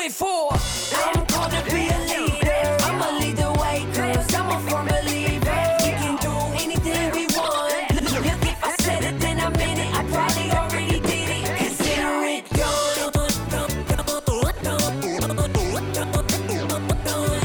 [0.00, 0.52] it for.
[0.52, 2.76] I'm called to be a leader.
[2.84, 5.76] I'ma lead the way, cause I'm a firm believer.
[5.84, 6.32] We can do
[6.62, 7.92] anything we want.
[8.02, 9.94] Look, if I said it, then I meant it.
[9.94, 11.44] I probably already did it.
[11.56, 13.12] Consider it done.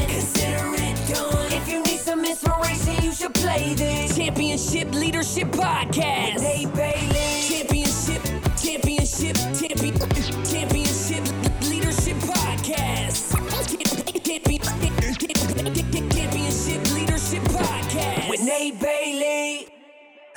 [0.08, 1.52] Consider it done.
[1.52, 4.16] If you need some inspiration, you should play this.
[4.16, 6.40] Championship Leadership Podcast.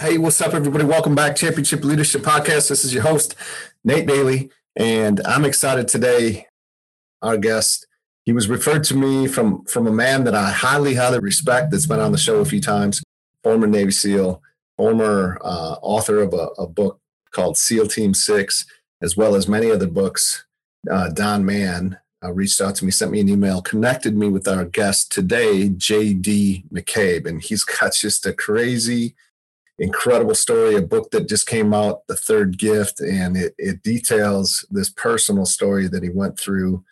[0.06, 0.84] Hey, what's up, everybody?
[0.84, 2.70] Welcome back, Championship Leadership Podcast.
[2.70, 3.34] This is your host,
[3.84, 6.46] Nate Bailey, and I'm excited today.
[7.24, 7.88] Our guest,
[8.24, 11.72] he was referred to me from from a man that I highly, highly respect.
[11.72, 13.02] That's been on the show a few times.
[13.42, 14.44] Former Navy SEAL,
[14.78, 17.00] former uh, author of a, a book
[17.32, 18.68] called SEAL Team Six,
[19.02, 20.46] as well as many other books.
[20.88, 24.48] Uh, Don Mann uh, reached out to me, sent me an email, connected me with
[24.48, 26.66] our guest today, J.D.
[26.72, 29.16] McCabe, and he's got just a crazy
[29.80, 34.66] incredible story, a book that just came out, The Third Gift, and it, it details
[34.70, 36.84] this personal story that he went through.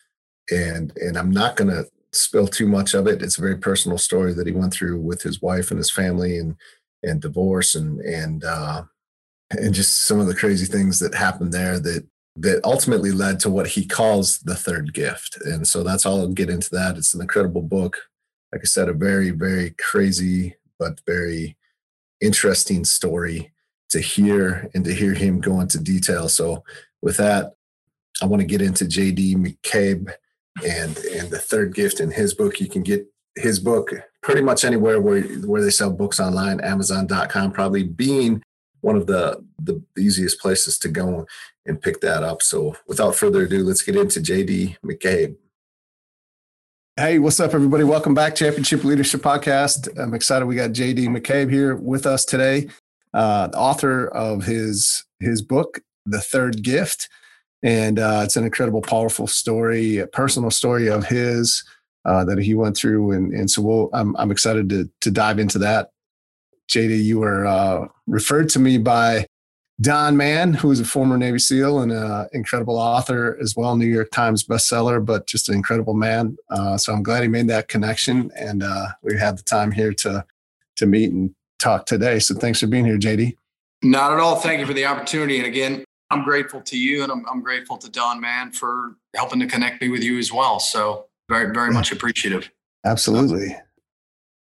[0.51, 3.21] And and I'm not going to spill too much of it.
[3.21, 6.37] It's a very personal story that he went through with his wife and his family
[6.37, 6.55] and
[7.01, 8.83] and divorce and and uh,
[9.51, 12.05] and just some of the crazy things that happened there that
[12.35, 15.37] that ultimately led to what he calls the third gift.
[15.45, 16.97] And so that's all I'll get into that.
[16.97, 17.97] It's an incredible book.
[18.51, 21.55] Like I said, a very, very crazy, but very
[22.23, 23.51] interesting story
[23.89, 26.27] to hear and to hear him go into detail.
[26.29, 26.63] So
[27.01, 27.53] with that,
[28.21, 30.13] I want to get into JD McCabe
[30.65, 32.59] and and the third gift in his book.
[32.59, 33.91] You can get his book
[34.21, 38.41] pretty much anywhere where where they sell books online, Amazon.com probably being
[38.81, 41.25] one of the the easiest places to go
[41.65, 42.41] and pick that up.
[42.41, 45.35] So without further ado, let's get into JD McCabe.
[46.95, 47.83] Hey, what's up, everybody?
[47.83, 49.89] Welcome back, Championship Leadership Podcast.
[49.99, 52.67] I'm excited we got JD McCabe here with us today,
[53.15, 57.09] uh, author of his his book, The Third Gift,
[57.63, 61.63] and uh, it's an incredible, powerful story, a personal story of his
[62.05, 65.39] uh, that he went through, and and so we'll, I'm I'm excited to to dive
[65.39, 65.89] into that.
[66.69, 69.25] JD, you were uh, referred to me by
[69.81, 73.87] Don Mann, who is a former Navy SEAL and an incredible author as well, New
[73.87, 76.37] York Times bestseller, but just an incredible man.
[76.49, 79.93] Uh, so I'm glad he made that connection, and uh, we had the time here
[79.93, 80.25] to
[80.75, 82.19] to meet and talk today.
[82.19, 83.35] So thanks for being here, JD.
[83.83, 84.37] Not at all.
[84.37, 85.37] Thank you for the opportunity.
[85.37, 89.39] And again, I'm grateful to you, and I'm, I'm grateful to Don Mann for helping
[89.39, 90.59] to connect me with you as well.
[90.59, 92.49] So very, very much appreciative.
[92.85, 93.55] Absolutely.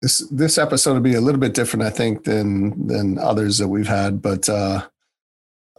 [0.00, 3.68] This this episode will be a little bit different, I think, than than others that
[3.68, 4.86] we've had, but uh,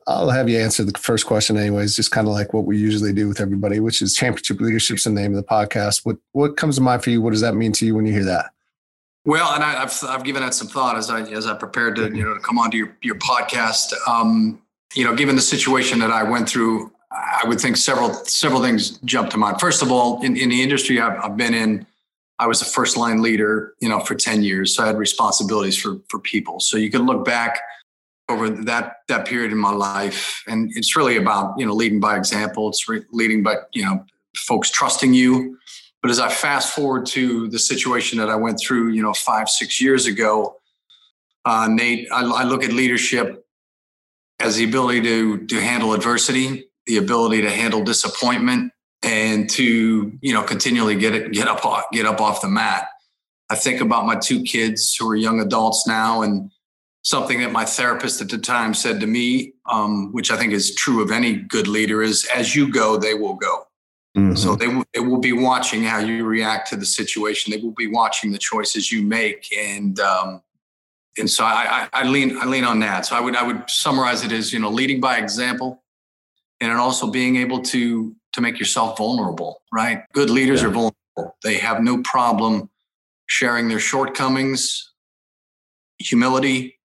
[0.09, 3.13] I'll have you answer the first question anyways, just kind of like what we usually
[3.13, 6.03] do with everybody, which is championship leadership's the name of the podcast.
[6.03, 7.21] What what comes to mind for you?
[7.21, 8.47] What does that mean to you when you hear that?
[9.25, 12.05] Well, and I, have I've given that some thought as I as I prepared to
[12.05, 13.93] you know to come onto your your podcast.
[14.07, 14.59] Um,
[14.95, 18.97] you know, given the situation that I went through, I would think several several things
[19.05, 19.59] jump to mind.
[19.59, 21.85] First of all, in, in the industry I've, I've been in,
[22.39, 25.77] I was a first line leader, you know, for ten years, so I had responsibilities
[25.77, 26.59] for for people.
[26.59, 27.59] So you can look back
[28.29, 30.43] over that that period in my life.
[30.47, 32.69] And it's really about you know leading by example.
[32.69, 34.05] It's re- leading by you know
[34.35, 35.57] folks trusting you.
[36.01, 39.49] But as i fast forward to the situation that i went through you know five
[39.49, 40.55] six years ago
[41.43, 43.45] uh, nate I, I look at leadership
[44.39, 50.33] as the ability to to handle adversity the ability to handle disappointment and to you
[50.33, 52.89] know continually get it get up off, get up off the mat.
[53.49, 56.51] I think about my two kids who are young adults now and
[57.01, 60.75] something that my therapist at the time said to me, um, which I think is
[60.75, 63.63] true of any good leader, is as you go, they will go.
[64.17, 64.35] Mm-hmm.
[64.35, 67.51] So they, w- they will be watching how you react to the situation.
[67.51, 69.47] They will be watching the choices you make.
[69.55, 70.41] And um,
[71.17, 73.05] and so I, I, I lean I lean on that.
[73.05, 75.83] So I would I would summarize it as you know leading by example,
[76.59, 79.61] and also being able to to make yourself vulnerable.
[79.71, 80.69] Right, good leaders yeah.
[80.69, 81.37] are vulnerable.
[81.43, 82.69] They have no problem
[83.27, 84.91] sharing their shortcomings,
[85.99, 86.78] humility,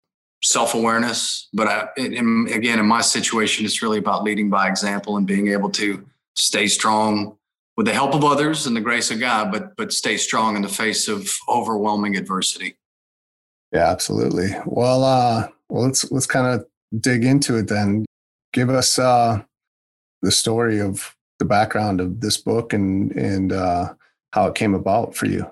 [0.43, 1.49] self awareness.
[1.53, 5.49] But I, in, again, in my situation, it's really about leading by example and being
[5.49, 6.05] able to
[6.35, 7.37] stay strong
[7.77, 10.63] with the help of others and the grace of God, but but stay strong in
[10.63, 12.77] the face of overwhelming adversity.
[13.73, 14.51] Yeah, absolutely.
[14.67, 16.67] Well, uh, well, let's let's kind of
[17.01, 18.05] dig into it then.
[18.53, 19.43] Give us uh,
[20.21, 23.95] the story of the background of this book and and uh,
[24.33, 25.51] how it came about for you.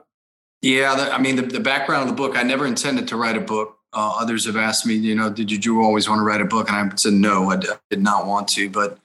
[0.63, 2.37] Yeah, the, I mean, the, the background of the book.
[2.37, 3.79] I never intended to write a book.
[3.93, 6.71] Uh, others have asked me, you know, did you always want to write a book?
[6.71, 8.71] And I said no, I did not want to.
[8.71, 8.99] But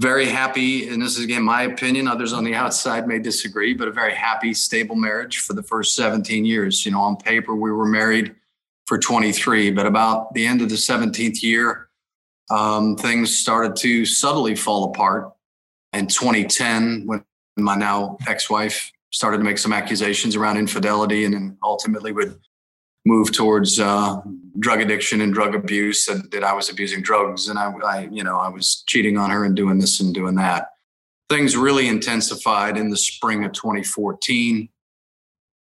[0.00, 2.08] very happy, and this is again my opinion.
[2.08, 5.94] Others on the outside may disagree, but a very happy, stable marriage for the first
[5.94, 6.84] 17 years.
[6.84, 8.34] You know, on paper we were married
[8.86, 11.88] for 23, but about the end of the 17th year,
[12.50, 15.32] um, things started to subtly fall apart.
[15.92, 17.24] In 2010, when
[17.56, 22.40] my now ex-wife started to make some accusations around infidelity, and then ultimately would
[23.04, 24.20] move towards uh,
[24.58, 28.22] drug addiction and drug abuse, and that I was abusing drugs, and I, I, you
[28.22, 30.68] know, I was cheating on her and doing this and doing that.
[31.28, 34.68] Things really intensified in the spring of 2014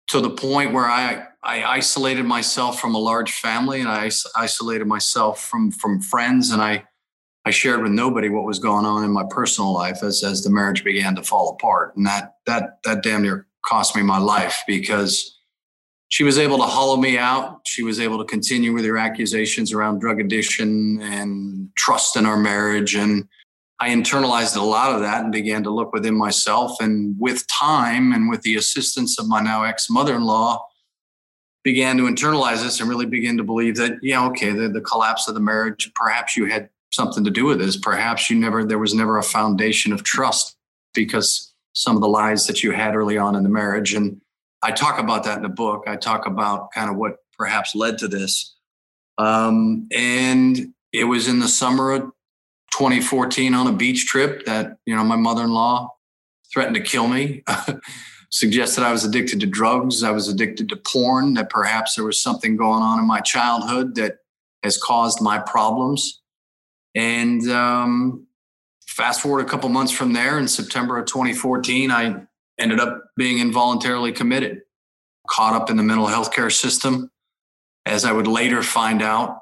[0.07, 4.85] to the point where I I isolated myself from a large family and I isolated
[4.85, 6.85] myself from from friends and I
[7.45, 10.49] I shared with nobody what was going on in my personal life as as the
[10.49, 14.63] marriage began to fall apart and that that that damn near cost me my life
[14.67, 15.34] because
[16.15, 19.73] she was able to hollow me out she was able to continue with her accusations
[19.73, 23.27] around drug addiction and trust in our marriage and
[23.77, 28.13] I internalized a lot of that and began to look within myself and with time
[28.13, 30.65] and with the assistance of my now ex mother-in-law
[31.65, 35.27] began to internalize this and really begin to believe that, yeah, okay, the, the collapse
[35.27, 37.75] of the marriage, perhaps you had something to do with this.
[37.75, 40.55] Perhaps you never, there was never a foundation of trust
[40.93, 43.95] because some of the lies that you had early on in the marriage.
[43.95, 44.21] And
[44.65, 45.83] I talk about that in the book.
[45.85, 48.55] I talk about kind of what perhaps led to this.
[49.19, 52.01] Um, and it was in the summer of
[52.73, 55.93] 2014 on a beach trip that, you know, my mother in law
[56.51, 57.43] threatened to kill me.
[58.31, 62.19] suggested I was addicted to drugs, I was addicted to porn, that perhaps there was
[62.19, 64.17] something going on in my childhood that
[64.63, 66.21] has caused my problems.
[66.95, 68.25] And um,
[68.87, 72.23] fast forward a couple months from there, in September of 2014, I
[72.59, 74.61] ended up being involuntarily committed,
[75.29, 77.11] caught up in the mental health care system.
[77.85, 79.41] As I would later find out,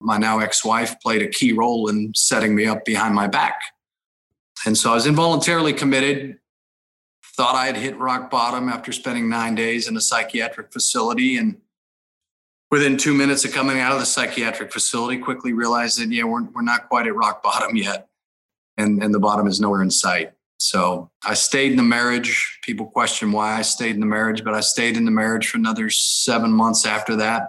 [0.00, 3.60] my now ex wife played a key role in setting me up behind my back.
[4.66, 6.38] And so I was involuntarily committed,
[7.36, 11.36] thought I had hit rock bottom after spending nine days in a psychiatric facility.
[11.36, 11.58] And
[12.70, 16.42] within two minutes of coming out of the psychiatric facility, quickly realized that, yeah, we're,
[16.42, 18.08] we're not quite at rock bottom yet.
[18.76, 20.32] And, and the bottom is nowhere in sight.
[20.62, 22.60] So I stayed in the marriage.
[22.62, 25.58] People question why I stayed in the marriage, but I stayed in the marriage for
[25.58, 27.48] another seven months after that.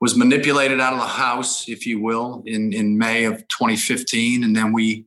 [0.00, 4.42] Was manipulated out of the house, if you will, in, in May of 2015.
[4.42, 5.04] And then we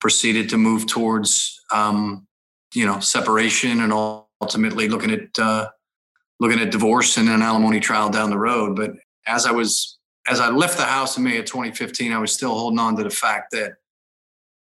[0.00, 2.28] proceeded to move towards um,
[2.72, 3.92] you know separation and
[4.40, 5.70] ultimately looking at uh,
[6.38, 8.76] looking at divorce and an alimony trial down the road.
[8.76, 8.92] But
[9.26, 9.98] as I was
[10.28, 13.02] as I left the house in May of 2015, I was still holding on to
[13.02, 13.72] the fact that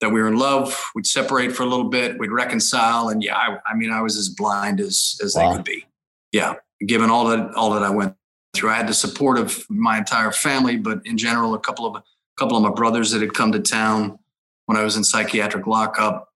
[0.02, 0.78] that we were in love.
[0.96, 2.20] We'd separate for a little bit.
[2.20, 5.50] We'd reconcile, and yeah, I, I mean, I was as blind as as wow.
[5.50, 5.86] they could be.
[6.32, 6.56] Yeah,
[6.86, 8.16] given all that all that I went
[8.54, 11.96] through, I had the support of my entire family, but in general, a couple of
[11.96, 12.04] a
[12.38, 14.20] couple of my brothers that had come to town
[14.66, 16.28] when I was in psychiatric lockup.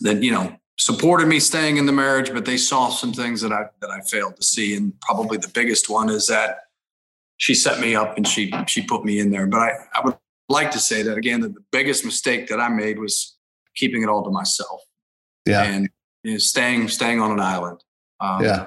[0.00, 3.52] That you know supported me staying in the marriage, but they saw some things that
[3.52, 4.76] I that I failed to see.
[4.76, 6.60] And probably the biggest one is that
[7.38, 9.46] she set me up and she she put me in there.
[9.46, 10.16] But I, I would
[10.48, 13.36] like to say that again that the biggest mistake that I made was
[13.74, 14.80] keeping it all to myself.
[15.46, 15.62] Yeah.
[15.62, 15.88] And
[16.22, 17.82] you know, staying staying on an island.
[18.20, 18.66] Um, yeah.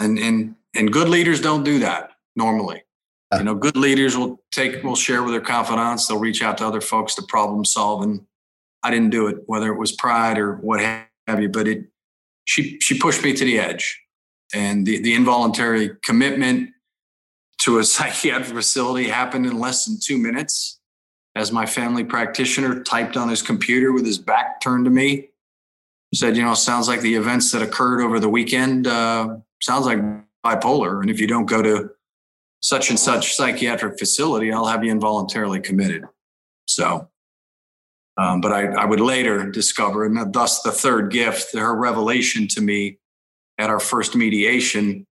[0.00, 2.84] And and and good leaders don't do that normally.
[3.38, 6.06] You know, good leaders will take will share with their confidants.
[6.06, 8.02] They'll reach out to other folks to problem solve.
[8.02, 8.20] And
[8.82, 11.48] I didn't do it, whether it was pride or what have you.
[11.48, 11.84] But it,
[12.44, 14.00] she she pushed me to the edge,
[14.54, 16.70] and the the involuntary commitment
[17.62, 20.78] to a psychiatric facility happened in less than two minutes.
[21.36, 25.30] As my family practitioner typed on his computer with his back turned to me,
[26.14, 29.98] said, "You know, sounds like the events that occurred over the weekend uh, sounds like
[30.44, 31.90] bipolar, and if you don't go to
[32.60, 36.04] such and such psychiatric facility, I'll have you involuntarily committed."
[36.66, 37.08] So
[38.16, 42.60] um, but I, I, would later discover, and thus the third gift, her revelation to
[42.60, 42.98] me
[43.58, 45.06] at our first mediation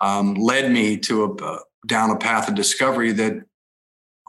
[0.00, 3.42] um, led me to a, down a path of discovery that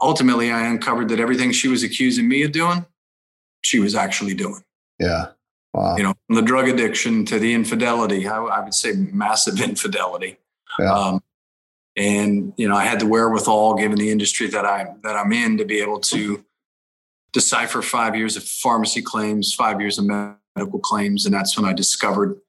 [0.04, 2.86] ultimately I uncovered that everything she was accusing me of doing,
[3.62, 4.62] she was actually doing.
[4.98, 5.28] Yeah.
[5.72, 5.96] Wow.
[5.96, 10.38] You know, from the drug addiction to the infidelity, I, I would say massive infidelity.
[10.78, 10.92] Yeah.
[10.92, 11.22] Um,
[11.96, 15.58] and you know, I had the wherewithal, given the industry that I'm that I'm in,
[15.58, 16.44] to be able to
[17.32, 21.72] decipher five years of pharmacy claims, five years of medical claims, and that's when I
[21.72, 22.40] discovered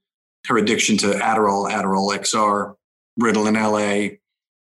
[0.47, 2.75] her addiction to Adderall, Adderall XR,
[3.19, 4.17] Ritalin LA,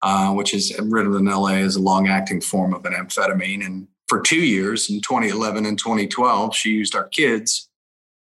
[0.02, 3.64] uh, which is Ritalin LA is a long acting form of an amphetamine.
[3.64, 7.68] And for two years, in 2011 and 2012, she used our kids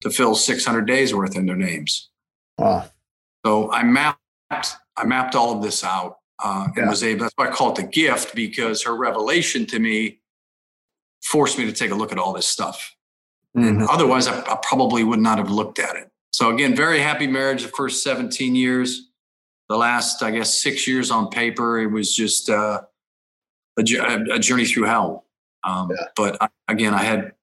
[0.01, 2.09] to fill 600 days worth in their names.
[2.57, 2.89] Wow.
[3.45, 4.19] So I mapped,
[4.51, 6.89] I mapped all of this out uh, and Yeah.
[6.89, 7.21] was able.
[7.21, 10.19] That's why I call it the gift because her revelation to me
[11.23, 12.95] forced me to take a look at all this stuff.
[13.55, 13.87] And Mhm.
[13.89, 16.11] otherwise, I, I probably would not have looked at it.
[16.31, 17.63] So again, very happy marriage.
[17.63, 19.09] The first 17 years,
[19.69, 22.81] the last, I guess, six years on paper, it was just uh,
[23.77, 23.81] a,
[24.31, 25.25] a journey through hell.
[25.63, 26.07] Um, Yeah.
[26.15, 27.33] But I, again, I had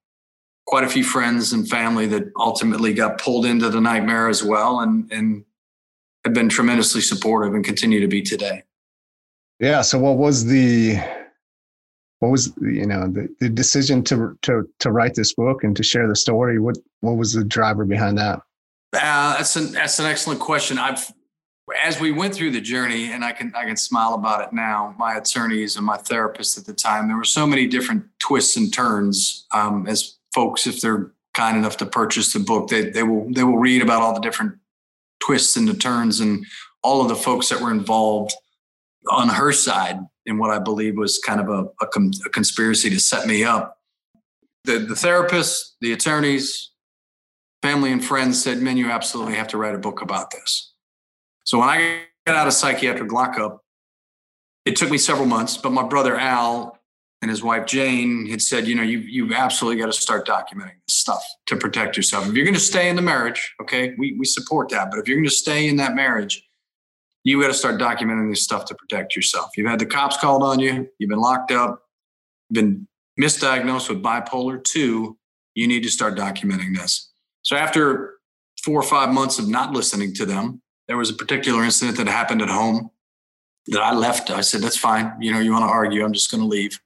[0.65, 4.79] quite a few friends and family that ultimately got pulled into the nightmare as well,
[4.79, 5.43] and and
[6.23, 8.63] have been tremendously supportive and continue to be today.
[9.59, 9.81] Yeah.
[9.81, 10.97] So what was the
[12.19, 15.83] what was you know the, the decision to to to write this book and to
[15.83, 16.59] share the story?
[16.59, 18.39] What what was the driver behind that?
[18.93, 20.77] Uh, that's an that's an excellent question.
[20.77, 21.11] I've
[21.81, 24.95] as we went through the journey, and I can I can smile about it now.
[24.97, 28.73] My attorneys and my therapist at the time, there were so many different twists and
[28.73, 29.45] turns.
[29.53, 33.43] Um, as folks, if they're kind enough to purchase the book, they they will they
[33.43, 34.55] will read about all the different
[35.19, 36.45] twists and the turns and
[36.83, 38.33] all of the folks that were involved
[39.09, 42.89] on her side in what I believe was kind of a, a, com- a conspiracy
[42.89, 43.77] to set me up.
[44.65, 46.71] The the therapist, the attorneys,
[47.61, 50.72] family and friends said, "Man, you absolutely have to write a book about this."
[51.43, 53.63] So when I got out of psychiatric lockup,
[54.65, 55.57] it took me several months.
[55.57, 56.79] But my brother Al
[57.21, 60.79] and his wife Jane had said, "You know, you you've absolutely got to start documenting
[60.87, 62.27] this stuff to protect yourself.
[62.27, 64.89] If you're going to stay in the marriage, okay, we we support that.
[64.89, 66.43] But if you're going to stay in that marriage."
[67.25, 69.51] You got to start documenting this stuff to protect yourself.
[69.55, 70.89] You've had the cops called on you.
[70.99, 71.83] You've been locked up.
[72.51, 72.85] Been
[73.17, 75.17] misdiagnosed with bipolar two.
[75.55, 77.13] You need to start documenting this.
[77.43, 78.15] So after
[78.61, 82.07] four or five months of not listening to them, there was a particular incident that
[82.07, 82.91] happened at home
[83.67, 84.29] that I left.
[84.29, 85.13] I said, that's fine.
[85.19, 86.79] You know, you want to argue, I'm just going to leave.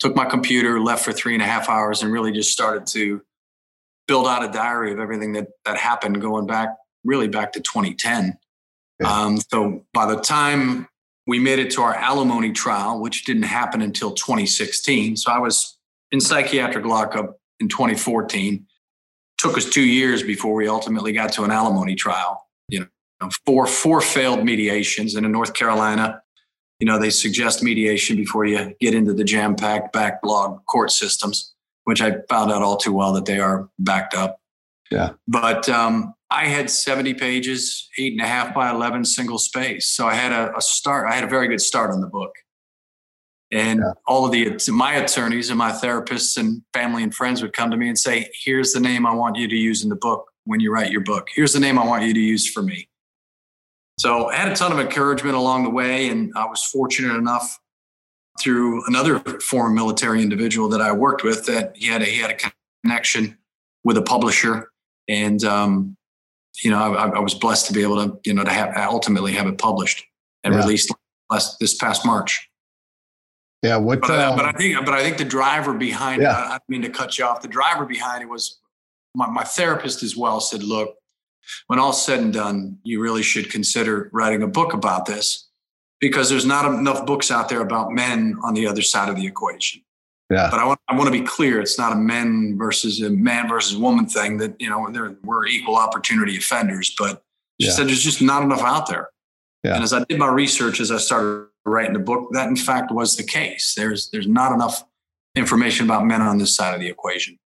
[0.00, 3.22] Took my computer, left for three and a half hours, and really just started to
[4.08, 6.70] build out a diary of everything that that happened going back,
[7.04, 8.36] really back to 2010.
[9.00, 9.08] Yeah.
[9.08, 10.88] Um, so by the time
[11.26, 15.16] we made it to our alimony trial, which didn't happen until 2016.
[15.16, 15.78] So I was
[16.12, 18.66] in psychiatric lockup in 2014
[19.38, 22.43] took us two years before we ultimately got to an alimony trial.
[23.46, 26.22] Four four failed mediations, and in North Carolina,
[26.80, 31.54] you know, they suggest mediation before you get into the jam-packed backlog court systems,
[31.84, 34.40] which I found out all too well that they are backed up.
[34.90, 35.10] Yeah.
[35.26, 39.88] But um, I had 70 pages, eight and a half by 11 single space.
[39.88, 41.08] So I had a, a start.
[41.10, 42.32] I had a very good start on the book.
[43.52, 43.92] And Yeah.
[44.06, 47.76] all of the my attorneys and my therapists and family and friends would come to
[47.76, 50.60] me and say, "Here's the name I want you to use in the book when
[50.60, 51.28] you write your book.
[51.32, 52.88] Here's the name I want you to use for me."
[53.98, 57.58] So I had a ton of encouragement along the way, and I was fortunate enough
[58.42, 62.30] through another former military individual that I worked with that he had a, he had
[62.32, 62.50] a
[62.82, 63.38] connection
[63.84, 64.70] with a publisher,
[65.08, 65.96] and um,
[66.62, 69.32] you know I, I was blessed to be able to you know to have ultimately
[69.32, 70.04] have it published
[70.42, 70.60] and Yeah.
[70.60, 70.92] released
[71.30, 72.48] last this past March.
[73.62, 73.76] Yeah.
[73.76, 74.02] What?
[74.02, 76.32] But, I, um, but I think, but I think the driver behind it, Yeah.
[76.32, 77.40] I, I mean to cut you off.
[77.40, 78.58] The driver behind it was
[79.14, 80.96] my, my therapist as well said, look,
[81.66, 85.48] when all's said and done, you really should consider writing a book about this
[86.00, 89.26] because there's not enough books out there about men on the other side of the
[89.26, 89.82] equation.
[90.30, 90.48] Yeah.
[90.50, 91.60] But I want, I want to be clear.
[91.60, 95.46] It's not a men versus a man versus woman thing that, you know, there, we're
[95.46, 97.22] equal opportunity offenders, but
[97.60, 97.74] she Yeah.
[97.74, 99.10] said there's just not enough out there.
[99.62, 99.74] Yeah.
[99.74, 102.90] And as I did my research, as I started writing the book, that in fact
[102.90, 103.74] was the case.
[103.76, 104.84] There's there's not enough
[105.36, 107.38] information about men on this side of the equation.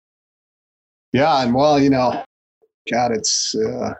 [1.12, 2.23] Yeah, and well, you know,
[2.90, 3.95] God, it's uh,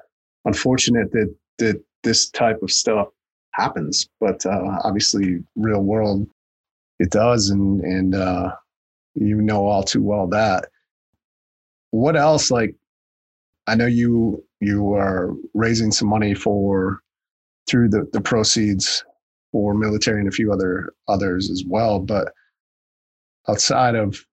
[0.45, 3.09] unfortunate that that this type of stuff
[3.53, 6.29] happens, but uh, obviously, real world,
[6.99, 8.53] it does, and and uh,
[9.15, 10.69] you know all too well that.
[11.91, 12.51] What else?
[12.51, 12.75] Like,
[13.67, 17.01] I know you you are raising some money for
[17.69, 19.05] through the the proceeds
[19.53, 22.33] for military and a few other others as well, but
[23.49, 24.25] outside of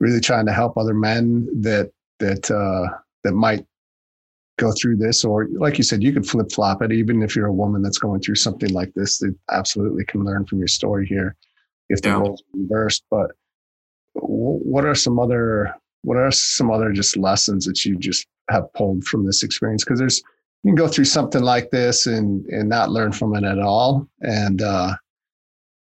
[0.00, 1.90] really trying to help other men that
[2.20, 3.64] that uh, that might
[4.58, 6.92] go through this, or like you said, you could flip flop it.
[6.92, 10.44] Even if you're a woman that's going through something like this, they absolutely can learn
[10.44, 11.36] from your story here
[11.88, 12.18] if the yeah.
[12.18, 13.04] roles reversed.
[13.10, 13.30] But
[14.14, 19.04] what are some other what are some other just lessons that you just have pulled
[19.04, 19.84] from this experience?
[19.84, 20.22] Because there's
[20.64, 24.08] you can go through something like this and and not learn from it at all,
[24.20, 24.94] and uh,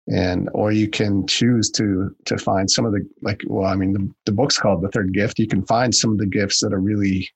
[0.09, 3.93] and or you can choose to to find some of the like well i mean
[3.93, 6.73] the, the book's called the third gift you can find some of the gifts that
[6.73, 7.29] are really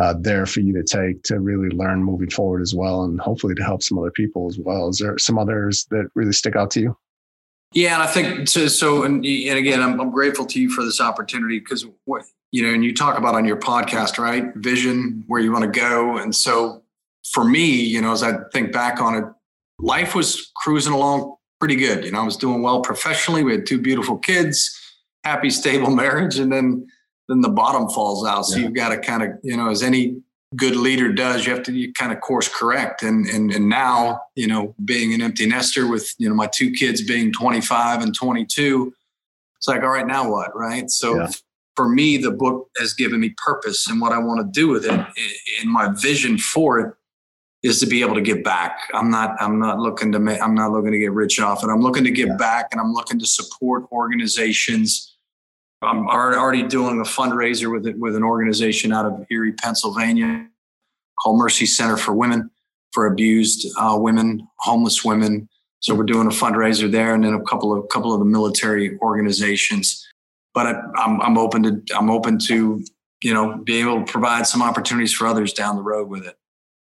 [0.00, 3.54] uh, there for you to take to really learn moving forward as well and hopefully
[3.54, 6.70] to help some other people as well is there some others that really stick out
[6.70, 6.96] to you
[7.72, 10.84] yeah and i think so, so and, and again I'm, I'm grateful to you for
[10.84, 15.24] this opportunity because what you know and you talk about on your podcast right vision
[15.26, 16.82] where you want to go and so
[17.32, 19.24] for me you know as i think back on it
[19.78, 22.04] life was cruising along pretty good.
[22.04, 23.42] You know, I was doing well professionally.
[23.42, 24.78] We had two beautiful kids,
[25.24, 26.86] happy, stable marriage, and then
[27.28, 28.42] then the bottom falls out.
[28.46, 28.64] So yeah.
[28.64, 30.20] you've got to kind of, you know, as any
[30.56, 33.02] good leader does, you have to you kind of course correct.
[33.02, 36.70] And and and now, you know, being an empty nester with you know my two
[36.70, 38.94] kids being 25 and 22,
[39.56, 40.90] it's like, all right, now what, right?
[40.90, 41.16] So.
[41.16, 41.28] Yeah.
[41.76, 44.84] For me, the book has given me purpose and what I want to do with
[44.84, 46.94] it, and my vision for it
[47.64, 48.78] is to be able to give back.
[48.92, 51.68] I'm not I'm not looking to make I'm not looking to get rich off it.
[51.68, 52.36] I'm looking to give yeah.
[52.36, 55.13] back and I'm looking to support organizations.
[55.84, 60.48] I'm already doing a fundraiser with it with an organization out of Erie, Pennsylvania
[61.22, 62.50] called Mercy Center for Women
[62.92, 65.48] for abused uh, women, homeless women.
[65.80, 68.96] So we're doing a fundraiser there, and then a couple of couple of the military
[69.00, 70.06] organizations.
[70.54, 72.82] But I, I'm I'm open to I'm open to
[73.22, 76.36] you know be able to provide some opportunities for others down the road with it.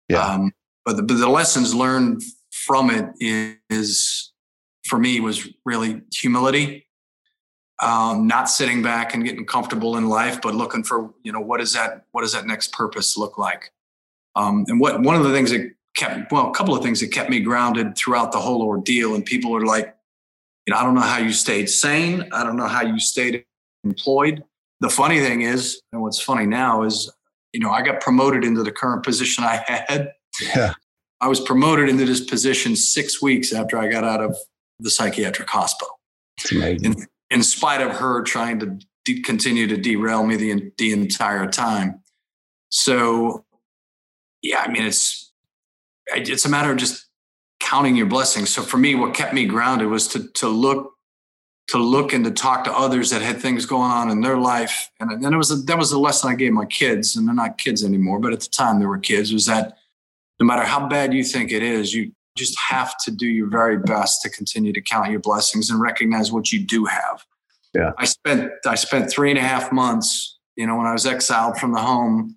[0.10, 0.25] Yeah.
[0.25, 0.51] Um,
[0.86, 3.06] but the, but the lessons learned from it
[3.70, 4.32] is
[4.86, 6.87] for me was really humility
[7.82, 11.62] um, not sitting back and getting comfortable in life but looking for you know what
[11.62, 13.72] is that what does that next purpose look like?
[14.36, 17.12] Um, and what one of the things that kept well a couple of things that
[17.12, 19.96] kept me grounded throughout the whole ordeal and people are like
[20.66, 22.28] you know i don't know how you stayed sane.
[22.32, 23.46] I don't know how you stayed
[23.84, 24.44] employed.
[24.80, 27.12] The funny thing is and what's funny now is
[27.54, 30.13] you know i got promoted into the current position i had.
[30.54, 30.74] Yeah.
[31.20, 34.38] I was promoted into this position six weeks after I got out of
[34.80, 36.00] the psychiatric hospital.
[36.86, 41.48] In, in spite of her trying to de- continue to derail me the, the entire
[41.48, 42.02] time.
[42.70, 43.46] So,
[44.42, 45.32] yeah, I mean, it's
[46.08, 47.08] it's a matter of just
[47.60, 48.50] counting your blessings.
[48.50, 50.94] So for me, what kept me grounded was to to look
[51.70, 54.90] to look and to talk to others that had things going on in their life.
[55.02, 57.36] And then it was a, that was the lesson I gave my kids, and they're
[57.36, 59.34] not kids anymore, but at the time they were kids.
[59.34, 59.78] Was that
[60.40, 63.78] no matter how bad you think it is, you just have to do your very
[63.78, 67.26] best to continue to count your blessings and recognize what you do have.
[67.73, 67.91] Yeah.
[67.97, 71.58] I spent I spent three and a half months, you know, when I was exiled
[71.58, 72.36] from the home,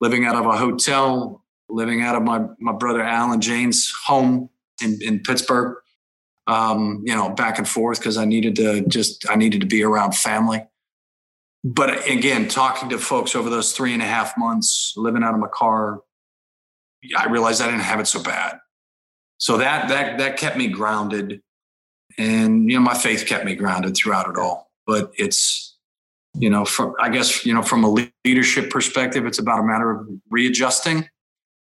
[0.00, 4.48] living out of a hotel, living out of my my brother Al and Jane's home
[4.82, 5.76] in, in Pittsburgh.
[6.46, 9.82] Um, you know, back and forth because I needed to just I needed to be
[9.82, 10.62] around family.
[11.64, 15.40] But again, talking to folks over those three and a half months, living out of
[15.40, 16.00] my car,
[17.16, 18.58] I realized I didn't have it so bad.
[19.38, 21.40] So that that that kept me grounded,
[22.18, 24.70] and you know my faith kept me grounded throughout it all.
[24.86, 25.76] But it's
[26.34, 29.90] you know from I guess you know from a leadership perspective, it's about a matter
[29.90, 31.08] of readjusting,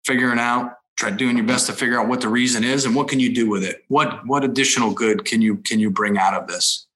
[0.04, 3.08] figuring out, try doing your best to figure out what the reason is and what
[3.08, 3.84] can you do with it.
[3.88, 6.86] What what additional good can you can you bring out of this?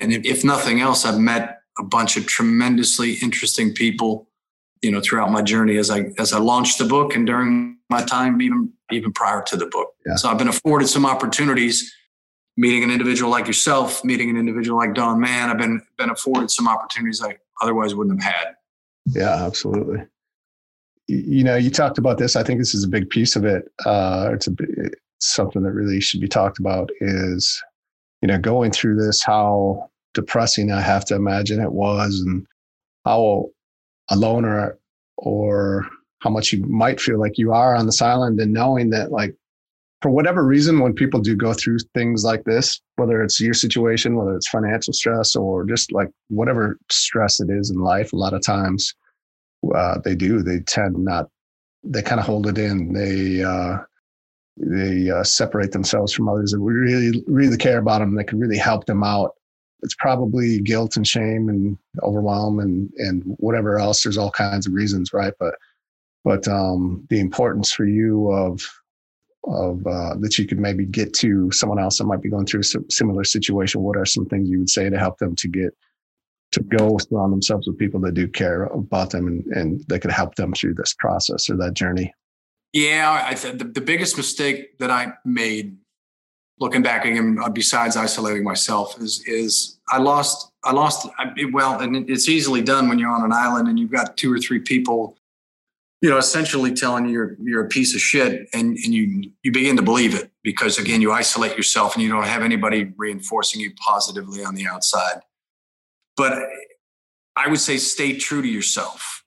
[0.00, 4.28] And if, if nothing else, I've met a bunch of tremendously interesting people
[4.82, 8.02] you know throughout my journey as I as I launched the book and during my
[8.02, 9.94] time even even prior to the book.
[10.06, 10.16] Yeah.
[10.16, 11.92] So I've been afforded some opportunities
[12.56, 15.50] meeting an individual like yourself, meeting an individual like Don Mann.
[15.50, 18.54] I've been been afforded some opportunities I otherwise wouldn't have had.
[19.06, 20.02] Yeah, absolutely.
[21.08, 22.34] You know, you talked about this.
[22.34, 23.70] I think this is a big piece of it.
[23.84, 26.90] Uh, it's a it's something that really should be talked about.
[27.00, 27.62] Is
[28.22, 32.46] you know going through this, how depressing I have to imagine it was, and
[33.04, 33.50] how
[34.10, 34.78] alone or
[35.18, 35.86] or
[36.20, 39.34] how much you might feel like you are on this island and knowing that like
[40.02, 44.16] for whatever reason when people do go through things like this whether it's your situation
[44.16, 48.34] whether it's financial stress or just like whatever stress it is in life a lot
[48.34, 48.94] of times
[49.74, 51.28] uh, they do they tend not
[51.82, 53.78] they kind of hold it in they uh,
[54.56, 58.58] they uh, separate themselves from others that really really care about them that can really
[58.58, 59.32] help them out
[59.86, 64.72] it's probably guilt and shame and overwhelm and and whatever else there's all kinds of
[64.72, 65.54] reasons right but
[66.24, 68.60] but um the importance for you of
[69.48, 72.62] of uh, that you could maybe get to someone else that might be going through
[72.62, 75.72] a similar situation what are some things you would say to help them to get
[76.52, 80.10] to go surround themselves with people that do care about them and, and that could
[80.10, 82.12] help them through this process or that journey.
[82.72, 85.76] Yeah, I th- the, the biggest mistake that I made
[86.58, 91.08] looking back again, uh, besides isolating myself, is is I lost I lost
[91.52, 94.38] well, and it's easily done when you're on an island and you've got two or
[94.38, 95.16] three people,
[96.00, 99.52] you know, essentially telling you you're you're a piece of shit, and and you you
[99.52, 103.60] begin to believe it because again you isolate yourself and you don't have anybody reinforcing
[103.60, 105.20] you positively on the outside.
[106.16, 106.42] But
[107.36, 109.24] I would say stay true to yourself.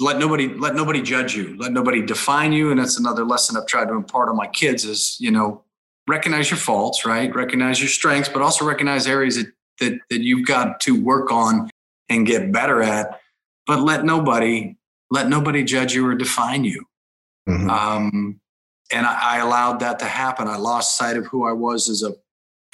[0.00, 1.56] Let nobody let nobody judge you.
[1.58, 2.70] Let nobody define you.
[2.70, 5.62] And that's another lesson I've tried to impart on my kids is, you know,
[6.08, 7.34] recognize your faults, right?
[7.34, 11.70] Recognize your strengths, but also recognize areas that that that you've got to work on
[12.08, 13.20] and get better at.
[13.66, 14.76] But let nobody
[15.10, 16.84] let nobody judge you or define you.
[17.48, 17.70] Mm-hmm.
[17.70, 18.40] Um,
[18.92, 20.48] and I, I, allowed that to happen.
[20.48, 22.12] I lost sight of who I was as a.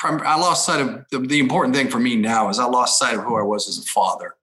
[0.02, 3.16] I lost sight of the, the important thing for me now is I lost sight
[3.16, 4.34] of who I was as a father.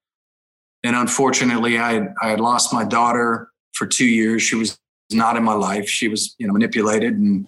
[0.83, 4.41] And unfortunately, I had, I had lost my daughter for two years.
[4.41, 4.79] She was
[5.11, 5.89] not in my life.
[5.89, 7.45] She was, you know, manipulated and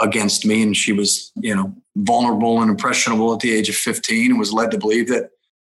[0.00, 4.30] against me, and she was, you know, vulnerable and impressionable at the age of 15,
[4.30, 5.30] and was led to believe that,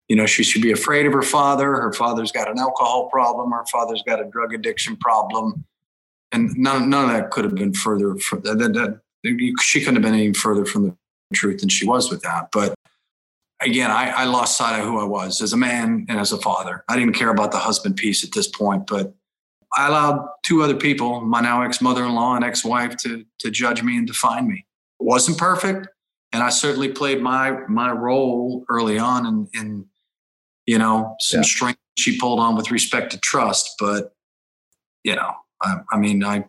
[0.07, 1.73] you know, she should be afraid of her father.
[1.73, 3.51] Her father's got an alcohol problem.
[3.51, 5.65] Her father's got a drug addiction problem,
[6.31, 8.59] and none none of that could have been further from that.
[8.59, 8.99] that, that
[9.61, 10.95] she couldn't have been any further from the
[11.33, 12.49] truth than she was with that.
[12.51, 12.75] But
[13.61, 16.37] again, I, I, lost sight of who I was as a man and as a
[16.37, 16.83] father.
[16.89, 19.13] I didn't care about the husband piece at this point, but
[19.75, 23.25] I allowed two other people, my now ex mother in law and ex wife, to,
[23.39, 24.65] to judge me and define me.
[24.99, 25.87] It wasn't perfect.
[26.31, 29.85] And I certainly played my my role early on in, in
[30.65, 31.45] you know, some yeah.
[31.45, 33.75] strength she pulled on with respect to trust.
[33.79, 34.13] But,
[35.03, 36.45] you know, I, I mean, I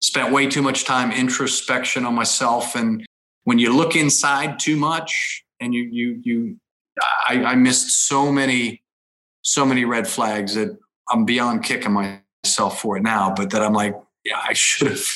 [0.00, 2.74] spent way too much time introspection on myself.
[2.74, 3.04] And
[3.44, 6.56] when you look inside too much, and you you you
[7.26, 8.82] I, I missed so many
[9.42, 10.76] so many red flags that
[11.10, 12.22] I'm beyond kicking myself
[12.56, 15.06] for it now, but that I'm like, yeah, I should have.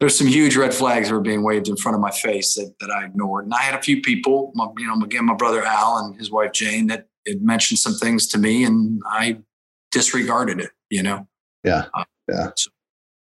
[0.00, 2.74] There's some huge red flags that were being waved in front of my face that,
[2.80, 3.44] that I ignored.
[3.44, 6.28] And I had a few people, my, you know, again, my brother Al and his
[6.28, 9.38] wife Jane, that had mentioned some things to me, and I
[9.90, 10.70] disregarded it.
[10.90, 11.28] You know.
[11.64, 11.86] Yeah.
[11.94, 12.50] Uh, yeah.
[12.56, 12.70] So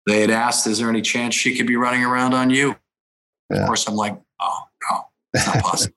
[0.06, 2.76] they had asked, "Is there any chance she could be running around on you?"
[3.50, 3.60] Yeah.
[3.60, 5.00] Of course, I'm like, "Oh no,
[5.34, 5.94] it's not possible."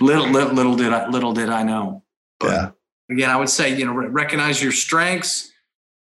[0.00, 2.02] little, little, little did I, little did I know.
[2.40, 2.70] But yeah.
[3.10, 5.52] again, I would say, you know, recognize your strengths,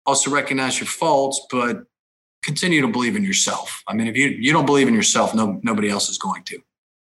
[0.07, 1.85] also recognize your faults, but
[2.43, 3.83] continue to believe in yourself.
[3.87, 6.59] I mean, if you, you don't believe in yourself, no, nobody else is going to.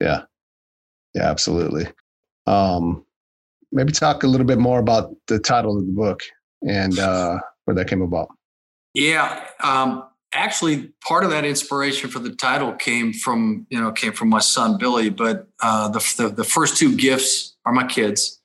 [0.01, 0.23] Yeah.
[1.15, 1.87] Yeah, absolutely.
[2.47, 3.05] Um,
[3.73, 6.23] maybe talk a little bit more about the title of the book
[6.67, 8.29] and uh, where that came about.
[8.95, 9.45] Yeah.
[9.63, 14.29] Um, actually part of that inspiration for the title came from you know came from
[14.29, 18.41] my son billy but uh, the, the, the first two gifts are my kids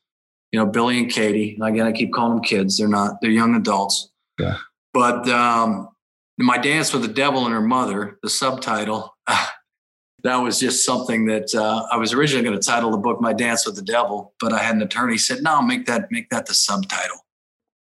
[0.51, 3.32] you know billy and katie and again i keep calling them kids they're not they're
[3.32, 4.57] young adults yeah
[4.93, 5.89] but um,
[6.37, 9.15] my dance with the devil and her mother the subtitle
[10.23, 13.33] that was just something that uh, i was originally going to title the book my
[13.33, 16.45] dance with the devil but i had an attorney said no make that make that
[16.45, 17.23] the subtitle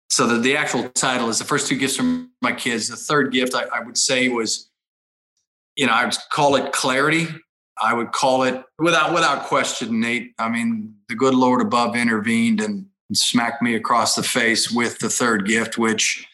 [0.09, 2.87] so the, the actual title is the first two gifts from my kids.
[2.87, 4.69] The third gift I, I would say was,
[5.75, 7.27] you know, I would call it clarity.
[7.81, 10.33] I would call it without without question, Nate.
[10.37, 14.99] I mean, the good Lord above intervened and, and smacked me across the face with
[14.99, 16.27] the third gift, which,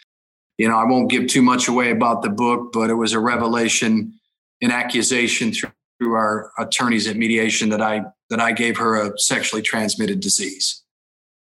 [0.58, 3.20] you know, I won't give too much away about the book, but it was a
[3.20, 4.14] revelation,
[4.62, 9.18] an accusation through, through our attorneys at mediation that I that I gave her a
[9.20, 10.84] sexually transmitted disease,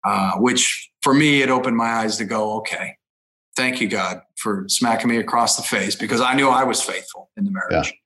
[0.04, 2.98] uh, which for me, it opened my eyes to go, okay,
[3.56, 7.30] thank you, God, for smacking me across the face because I knew I was faithful
[7.38, 7.88] in the marriage.
[7.88, 7.98] Yeah.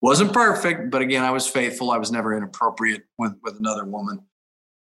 [0.00, 1.90] Wasn't perfect, but again, I was faithful.
[1.90, 4.20] I was never inappropriate with, with another woman.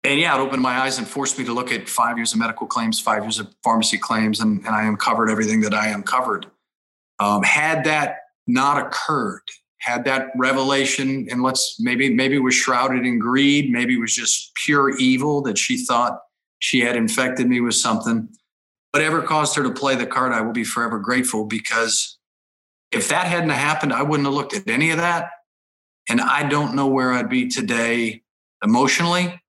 [0.05, 2.39] And yeah, it opened my eyes and forced me to look at five years of
[2.39, 6.45] medical claims, five years of pharmacy claims, and, and I uncovered everything that I uncovered.
[7.19, 9.41] Um, had that not occurred,
[9.79, 14.53] had that revelation, and let's maybe maybe was shrouded in greed, maybe it was just
[14.53, 16.19] pure evil that she thought
[16.59, 18.29] she had infected me with something.
[18.91, 22.19] Whatever caused her to play the card, I will be forever grateful because
[22.91, 25.31] if that hadn't happened, I wouldn't have looked at any of that.
[26.07, 28.21] And I don't know where I'd be today
[28.63, 29.41] emotionally.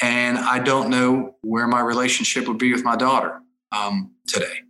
[0.00, 3.40] And I don't know where my relationship would be with my daughter
[3.72, 4.62] um, today.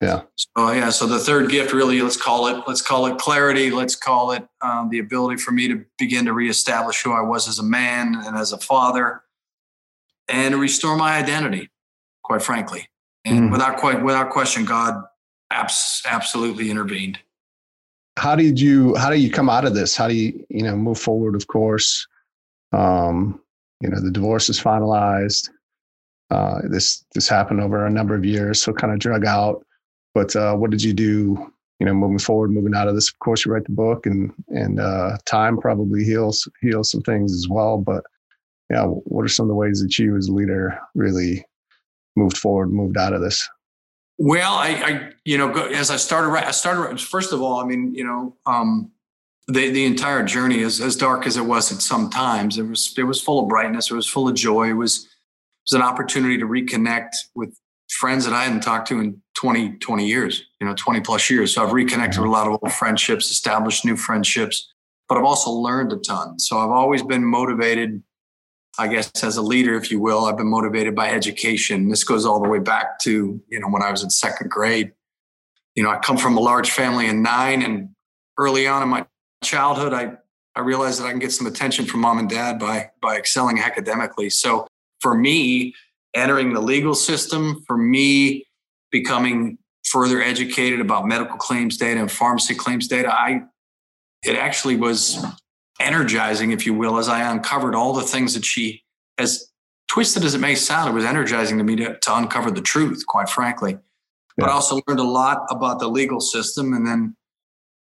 [0.00, 0.22] Yeah.
[0.36, 0.90] So yeah.
[0.90, 3.70] So the third gift, really, let's call it let's call it clarity.
[3.70, 7.48] Let's call it um, the ability for me to begin to reestablish who I was
[7.48, 9.22] as a man and as a father,
[10.28, 11.68] and restore my identity,
[12.22, 12.88] quite frankly.
[13.24, 13.52] And mm.
[13.52, 15.02] without quite without question, God
[15.50, 17.18] abs- absolutely intervened.
[18.16, 19.96] How did you how do you come out of this?
[19.96, 22.06] How do you, you know, move forward, of course?
[22.72, 23.40] Um,
[23.80, 25.50] you know, the divorce is finalized.
[26.30, 29.64] uh, this this happened over a number of years, so kind of drug out.
[30.14, 31.52] But uh, what did you do?
[31.80, 33.08] You know, moving forward, moving out of this.
[33.08, 37.32] Of course, you write the book, and and uh, time probably heals heals some things
[37.32, 37.78] as well.
[37.78, 38.04] But
[38.70, 41.44] yeah, what are some of the ways that you, as a leader, really
[42.16, 43.48] moved forward, moved out of this?
[44.18, 47.60] Well, I, I you know, as I started, I started first of all.
[47.60, 48.90] I mean, you know, um,
[49.48, 52.94] the the entire journey, is as dark as it was at some times, it was
[52.96, 53.90] it was full of brightness.
[53.90, 54.70] It was full of joy.
[54.70, 55.10] It was it
[55.66, 57.56] was an opportunity to reconnect with
[57.90, 61.54] friends that I hadn't talked to in 20, 20 years, you know, 20 plus years.
[61.54, 64.70] So I've reconnected with a lot of old friendships, established new friendships,
[65.08, 66.38] but I've also learned a ton.
[66.38, 68.02] So I've always been motivated
[68.78, 71.88] I guess as a leader, if you will, I've been motivated by education.
[71.88, 74.92] This goes all the way back to, you know, when I was in second grade.
[75.74, 77.88] You know, I come from a large family in nine, and
[78.38, 79.04] early on in my
[79.42, 80.12] childhood, I,
[80.54, 83.60] I realized that I can get some attention from mom and dad by by excelling
[83.60, 84.30] academically.
[84.30, 84.66] So
[85.00, 85.74] for me,
[86.14, 88.46] entering the legal system, for me
[88.90, 93.42] becoming further educated about medical claims data and pharmacy claims data, I
[94.24, 95.24] it actually was
[95.80, 98.82] energizing, if you will, as I uncovered all the things that she,
[99.16, 99.48] as
[99.86, 103.04] twisted as it may sound, it was energizing to me to, to uncover the truth,
[103.06, 103.72] quite frankly.
[103.72, 103.78] Yeah.
[104.38, 107.16] But I also learned a lot about the legal system and then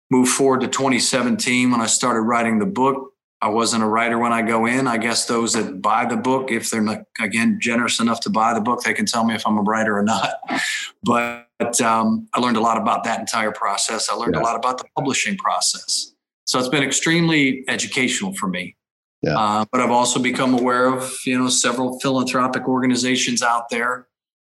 [0.10, 3.14] moved forward to 2017 when I started writing the book.
[3.40, 4.88] I wasn't a writer when I go in.
[4.88, 8.54] I guess those that buy the book, if they're not, again, generous enough to buy
[8.56, 10.36] the book, they can tell me if I'm a writer or not.
[11.04, 14.10] But um, I learned a lot about that entire process.
[14.10, 14.42] I learned yeah.
[14.42, 16.12] a lot about the publishing process.
[16.46, 18.76] So it's been extremely educational for me.
[19.22, 19.38] Yeah.
[19.38, 24.08] Uh, but I've also become aware of you know several philanthropic organizations out there,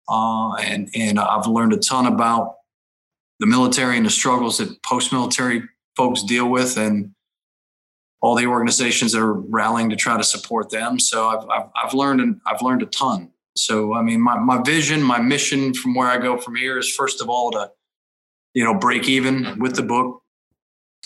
[0.10, 2.56] uh, and and I've learned a ton about
[3.40, 5.64] the military and the struggles that post-military
[5.96, 7.14] folks deal with, and
[8.22, 11.00] all the organizations that are rallying to try to support them.
[11.00, 13.32] So I've I've, I've learned and I've learned a ton.
[13.56, 16.94] So I mean, my my vision, my mission from where I go from here is
[16.94, 17.72] first of all to
[18.54, 20.22] you know break even with the book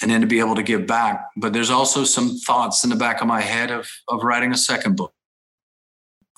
[0.02, 1.26] and then to be able to give back.
[1.38, 4.58] But there's also some thoughts in the back of my head of of writing a
[4.58, 5.14] second book.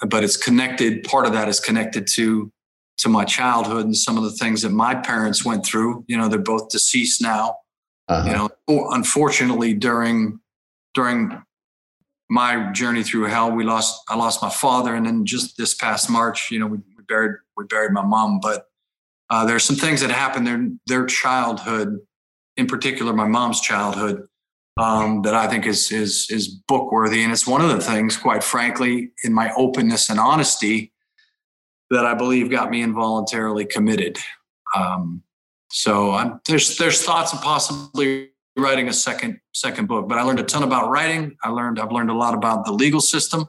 [0.07, 1.03] But it's connected.
[1.03, 2.51] Part of that is connected to
[2.97, 6.05] to my childhood and some of the things that my parents went through.
[6.07, 7.57] You know, they're both deceased now.
[8.07, 8.27] Uh-huh.
[8.27, 8.33] You
[8.67, 10.39] know, unfortunately, during
[10.93, 11.41] during
[12.29, 14.01] my journey through hell, we lost.
[14.09, 17.37] I lost my father, and then just this past March, you know, we, we buried
[17.57, 18.39] we buried my mom.
[18.41, 18.65] But
[19.29, 21.99] uh, there's some things that happened in their childhood
[22.57, 24.27] in particular my mom's childhood
[24.77, 28.17] um, that I think is is is book worthy, and it's one of the things,
[28.17, 30.91] quite frankly, in my openness and honesty,
[31.93, 34.17] that I believe got me involuntarily committed.
[34.75, 35.23] Um,
[35.69, 40.39] so I'm, there's there's thoughts of possibly writing a second second book, but I learned
[40.39, 41.35] a ton about writing.
[41.43, 43.45] I learned I've learned a lot about the legal system,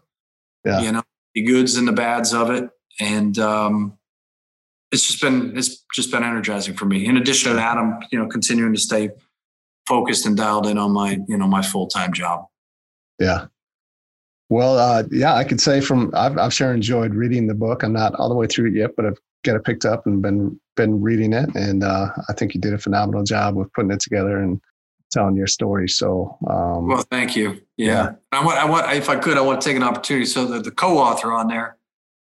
[0.64, 0.80] yeah.
[0.80, 1.02] you know,
[1.34, 3.98] the goods and the bads of it, and um,
[4.92, 7.06] it's just been it's just been energizing for me.
[7.06, 9.10] In addition to that, I'm you know continuing to stay
[9.86, 12.46] focused and dialed in on my you know my full time job.
[13.18, 13.46] Yeah.
[14.50, 17.82] Well, uh, yeah, I could say from I've, I've sure enjoyed reading the book.
[17.82, 20.20] I'm not all the way through it yet, but I've got it picked up and
[20.20, 23.90] been been reading it, and uh, I think you did a phenomenal job with putting
[23.90, 24.60] it together and
[25.12, 25.88] telling your story.
[25.88, 27.62] So, um, well, thank you.
[27.76, 28.12] Yeah, yeah.
[28.32, 30.26] I want I want if I could, I want to take an opportunity.
[30.26, 31.78] So the, the co-author on there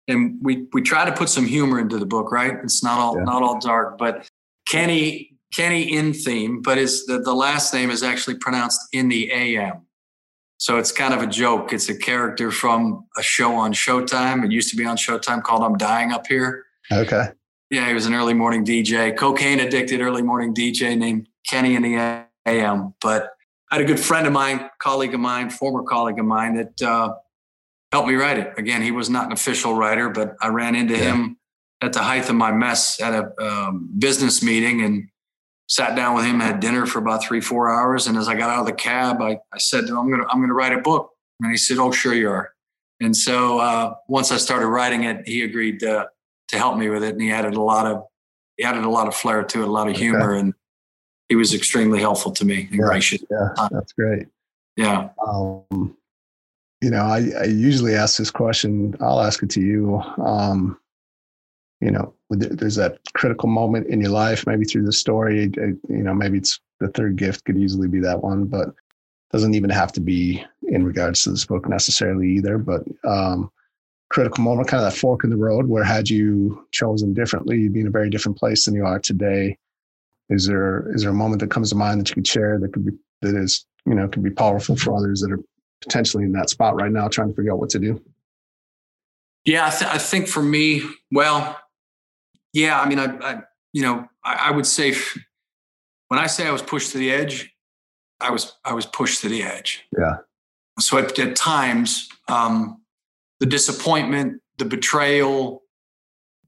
[0.08, 2.54] and we we try to put some humor into the book, right?
[2.62, 3.24] It's not all yeah.
[3.24, 4.28] not all dark, but
[4.68, 9.30] Kenny Kenny in theme, but is the, the last name is actually pronounced in the
[9.32, 9.86] AM.
[10.62, 11.72] So it's kind of a joke.
[11.72, 14.44] It's a character from a show on Showtime.
[14.44, 16.66] It used to be on Showtime called I'm Dying Up Here.
[16.92, 17.30] Okay.
[17.70, 21.82] Yeah, he was an early morning DJ, cocaine addicted early morning DJ named Kenny in
[21.82, 22.94] the AM.
[23.00, 23.30] But
[23.72, 26.80] I had a good friend of mine, colleague of mine, former colleague of mine that
[26.80, 27.14] uh,
[27.90, 28.52] helped me write it.
[28.56, 31.12] Again, he was not an official writer, but I ran into yeah.
[31.12, 31.38] him
[31.80, 35.08] at the height of my mess at a um, business meeting and
[35.72, 38.06] sat down with him, had dinner for about three, four hours.
[38.06, 40.36] And as I got out of the cab, I, I said I'm going to, I'm
[40.36, 41.12] going to write a book.
[41.40, 42.52] And he said, Oh, sure you are.
[43.00, 46.08] And so uh, once I started writing it, he agreed to,
[46.48, 47.14] to help me with it.
[47.14, 48.02] And he added a lot of,
[48.58, 50.34] he added a lot of flair to it, a lot of humor.
[50.34, 50.40] Okay.
[50.40, 50.54] And
[51.30, 53.24] he was extremely helpful to me and yeah, gracious.
[53.30, 54.26] Yeah, that's great.
[54.76, 55.08] Yeah.
[55.26, 55.96] Um,
[56.82, 58.94] you know, I, I usually ask this question.
[59.00, 60.02] I'll ask it to you.
[60.22, 60.78] Um,
[61.80, 65.50] you know, there's that critical moment in your life, maybe through the story.
[65.56, 68.74] You know, maybe it's the third gift could easily be that one, but
[69.30, 72.58] doesn't even have to be in regards to this book necessarily either.
[72.58, 73.50] But um,
[74.10, 77.72] critical moment, kind of that fork in the road, where had you chosen differently, you'd
[77.72, 79.56] be in a very different place than you are today.
[80.28, 82.72] Is there is there a moment that comes to mind that you could share that
[82.72, 82.92] could be
[83.22, 85.40] that is you know could be powerful for others that are
[85.82, 88.00] potentially in that spot right now trying to figure out what to do?
[89.44, 91.58] Yeah, I, th- I think for me, well,
[92.52, 94.94] yeah, I mean, I, I you know, I, I would say
[96.08, 97.52] when I say I was pushed to the edge,
[98.20, 99.84] I was I was pushed to the edge.
[99.96, 100.16] Yeah.
[100.78, 102.80] So at, at times, um,
[103.40, 105.62] the disappointment, the betrayal,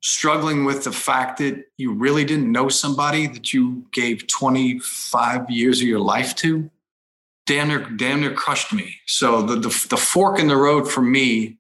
[0.05, 5.81] struggling with the fact that you really didn't know somebody that you gave 25 years
[5.81, 6.71] of your life to,
[7.47, 8.97] damn near, damn near crushed me.
[9.07, 11.57] So the, the, the fork in the road for me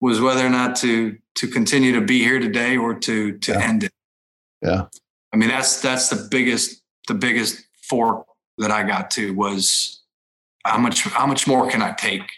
[0.00, 3.60] was whether or not to to continue to be here today or to to Yeah.
[3.60, 3.92] end it.
[4.62, 4.86] Yeah.
[5.32, 8.26] I mean, that's that's the biggest the biggest fork
[8.58, 10.02] that I got to was
[10.64, 12.28] how much how much more can I take?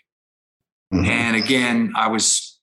[0.92, 1.06] Mhm.
[1.06, 2.58] And again, I was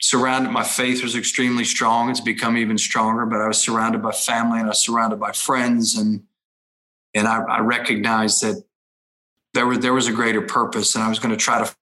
[0.00, 2.10] surrounded, my faith was extremely strong.
[2.10, 5.32] It's become even stronger, but I was surrounded by family and I was surrounded by
[5.32, 5.96] friends.
[5.96, 6.24] And,
[7.14, 8.62] and I, I recognized that
[9.54, 11.74] there was, there was a greater purpose and I was going to try to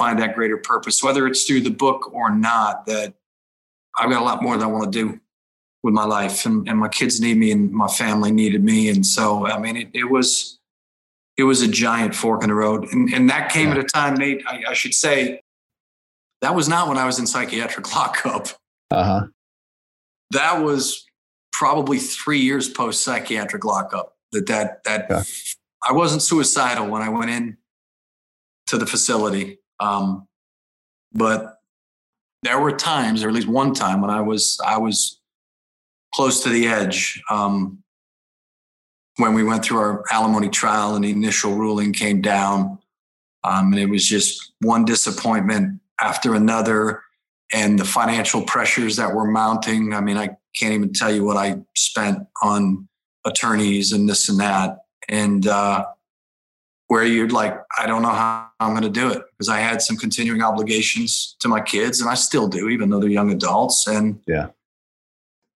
[0.00, 3.12] find that greater purpose, whether it's through the book or not, that
[3.98, 5.20] I've got a lot more that I want to do
[5.82, 8.88] with my life and, and my kids need me and my family needed me.
[8.88, 10.58] And so, I mean, it, it was,
[11.36, 12.86] it was a giant fork in the road.
[12.92, 13.74] And, and that came Yeah.
[13.74, 15.40] at a time, Nate, I, I should say,
[16.42, 18.48] that was not when I was in psychiatric lockup.
[18.90, 19.26] Uh-huh.
[20.30, 21.04] That was
[21.52, 24.14] probably three years post psychiatric lockup.
[24.32, 25.22] That that that Yeah.
[25.86, 27.56] I wasn't suicidal when I went in
[28.68, 30.28] to the facility, um,
[31.12, 31.56] but
[32.42, 35.20] there were times, or at least one time, when I was I was
[36.14, 37.20] close to the edge.
[37.30, 37.82] Um,
[39.16, 42.78] when we went through our alimony trial and the initial ruling came down,
[43.44, 47.02] um, and it was just one disappointment after another,
[47.52, 49.92] and the financial pressures that were mounting.
[49.92, 52.88] I mean, I can't even tell you what I spent on
[53.26, 55.84] attorneys and this and that, and uh,
[56.90, 59.80] where you're like, I don't know how I'm going to do it because I had
[59.80, 63.86] some continuing obligations to my kids, and I still do, even though they're young adults.
[63.86, 64.48] And Yeah.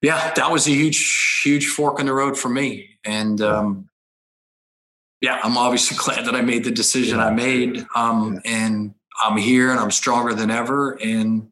[0.01, 2.91] yeah, that was a huge, huge fork in the road for me.
[3.05, 3.89] And um,
[5.21, 7.85] yeah, I'm obviously glad that I made the decision I made.
[7.97, 10.93] Um, And I'm here and I'm stronger than ever.
[11.03, 11.49] And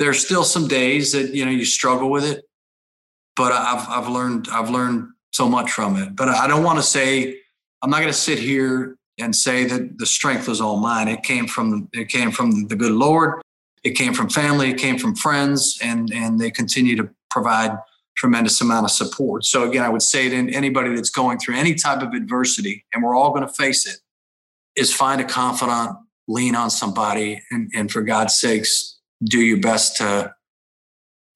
[0.00, 2.44] there's still some days that you know you struggle with it,
[3.36, 6.16] but I've I've learned I've learned so much from it.
[6.16, 7.38] But I don't want to say
[7.82, 11.08] I'm not going to sit here and say that the strength was all mine.
[11.08, 13.42] It came from it came from the good Lord.
[13.84, 14.70] It came from family.
[14.70, 17.78] It came from friends, and and they continue to provide
[18.16, 19.44] tremendous amount of support.
[19.44, 23.02] So again, I would say to anybody that's going through any type of adversity, and
[23.02, 23.98] we're all going to face it,
[24.74, 29.96] is find a confidant, lean on somebody, and, and for God's sakes, do your best
[29.96, 30.34] to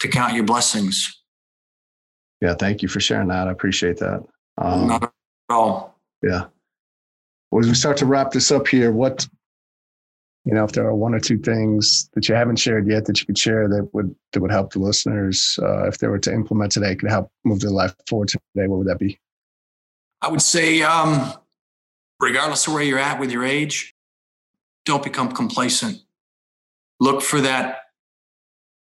[0.00, 1.22] to count your blessings.
[2.40, 2.54] Yeah.
[2.54, 3.48] Thank you for sharing that.
[3.48, 4.24] I appreciate that.
[4.56, 5.10] Um, Not at
[5.50, 5.99] all.
[6.22, 6.46] Yeah.
[7.50, 9.26] Well, as we start to wrap this up here, what,
[10.44, 13.20] you know, if there are one or two things that you haven't shared yet that
[13.20, 16.32] you could share that would that would help the listeners, uh, if they were to
[16.32, 19.18] implement today, could help move their life forward today, what would that be?
[20.22, 21.32] I would say, um,
[22.20, 23.94] regardless of where you're at with your age,
[24.84, 25.98] don't become complacent.
[27.00, 27.78] Look for that.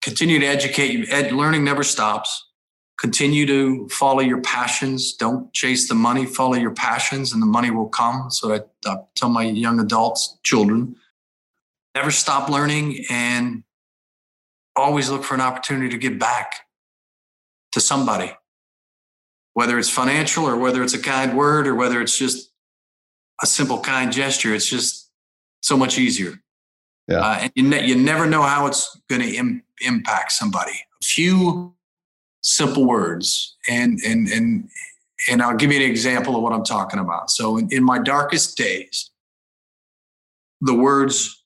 [0.03, 1.09] Continue to educate.
[1.11, 2.49] Ed, learning never stops.
[2.98, 5.12] Continue to follow your passions.
[5.12, 6.24] Don't chase the money.
[6.24, 8.30] Follow your passions, and the money will come.
[8.30, 10.96] So I, I tell my young adults, children,
[11.94, 13.64] never stop learning, and
[14.74, 16.52] always look for an opportunity to give back
[17.72, 18.32] to somebody
[19.54, 22.50] whether it's financial or whether it's a kind word or whether it's just
[23.42, 25.11] a simple kind gesture it's just
[25.62, 26.40] so much easier
[27.09, 27.20] Yeah.
[27.20, 31.04] uh, and you, ne- you never know how it's going to Im- impact somebody a
[31.04, 31.74] few
[32.42, 34.68] simple words and and and
[35.31, 37.99] and i'll give you an example of what i'm talking about so in, in my
[37.99, 39.11] darkest days
[40.61, 41.42] the words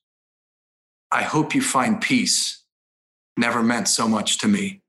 [1.11, 2.63] i hope you find peace
[3.37, 4.81] never meant so much to me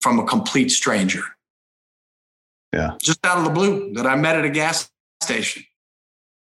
[0.00, 1.22] from a complete stranger
[2.72, 2.92] Yeah.
[3.00, 4.88] just out of the blue that I met at a gas
[5.22, 5.64] station.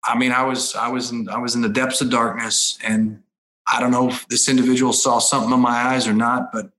[0.06, 3.22] I mean, I was I was in I was in the depths of darkness, and
[3.68, 6.70] I don't know if this individual saw something in my eyes or not, but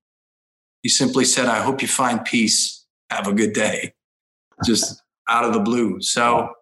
[0.83, 2.87] he simply said, "I hope you find peace.
[3.11, 3.95] Have a good day."
[4.65, 6.01] Just out of the blue.
[6.01, 6.55] So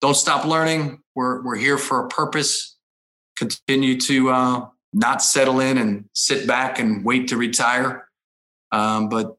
[0.00, 1.02] don't stop learning.
[1.14, 2.76] We're we're here for a purpose.
[3.36, 8.08] Continue to uh, not settle in and sit back and wait to retire,
[8.70, 9.36] um, but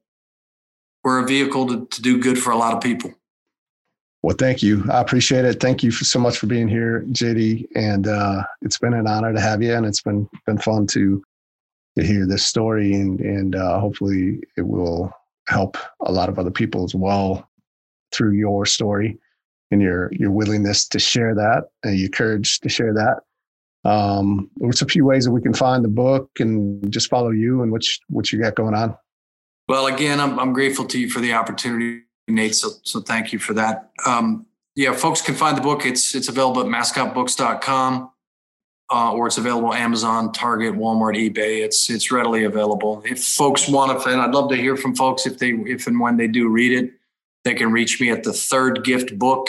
[1.03, 3.13] we're a vehicle to, to do good for a lot of people.
[4.23, 4.83] Well, thank you.
[4.91, 5.59] I appreciate it.
[5.59, 7.67] Thank you for, so much for being here, JD.
[7.75, 11.23] And uh, it's been an honor to have you, and it's been been fun to
[11.97, 15.11] to hear this story, and and uh, hopefully it will
[15.47, 17.49] help a lot of other people as well
[18.11, 19.17] through your story
[19.71, 23.21] and your your willingness to share that and your courage to share that.
[23.89, 27.61] Um, what's a few ways that we can find the book and just follow you
[27.61, 28.97] and what you, what you got going on?
[29.67, 32.55] Well, again, I'm, I'm grateful to you for the opportunity, Nate.
[32.55, 33.91] So, so thank you for that.
[34.05, 35.85] Um, yeah, folks can find the book.
[35.85, 38.09] It's it's available at mascotbooks.com
[38.91, 41.63] uh, or it's available Amazon, Target, Walmart, eBay.
[41.63, 43.01] It's it's readily available.
[43.05, 45.99] If folks want to, and I'd love to hear from folks if they if and
[45.99, 46.91] when they do read it,
[47.43, 49.47] they can reach me at the third gift book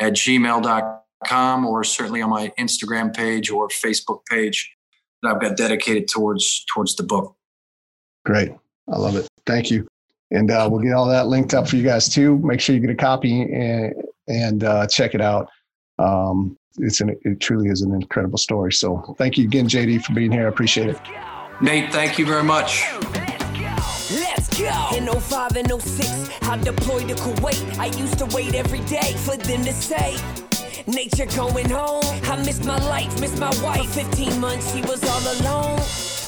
[0.00, 4.70] at gmail.com or certainly on my Instagram page or Facebook page
[5.22, 7.34] that I've got dedicated towards towards the book.
[8.24, 8.52] Great.
[8.92, 9.26] I love it.
[9.46, 9.86] Thank you.
[10.30, 12.38] And uh, we'll get all that linked up for you guys too.
[12.38, 13.94] Make sure you get a copy and
[14.26, 15.48] and uh, check it out.
[15.98, 18.72] Um, it's an, it truly is an incredible story.
[18.72, 20.46] So thank you again, JD, for being here.
[20.46, 21.00] I appreciate it.
[21.60, 22.84] Nate, thank you very much.
[24.92, 27.78] In 05 and 06, I deployed to Kuwait.
[27.78, 30.16] I used to wait every day for them to say,
[30.86, 32.04] Nature going home.
[32.24, 33.90] I missed my life, missed my wife.
[33.94, 35.80] 15 months, she was all alone.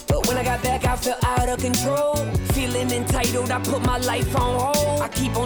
[0.09, 2.17] But when I got back, I felt out of control.
[2.55, 5.03] Feeling entitled, I put my life on hold.
[5.03, 5.46] I keep on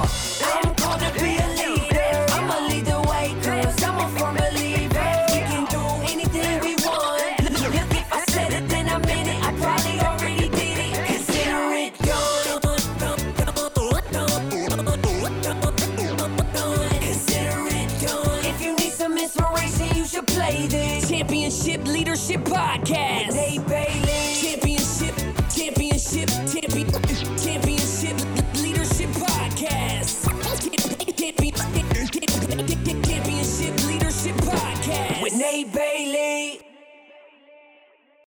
[0.00, 2.26] I'm to be a leader.
[2.32, 4.39] I'ma lead the way, cause I'm a former